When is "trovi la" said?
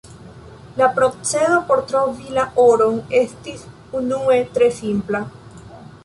1.91-2.45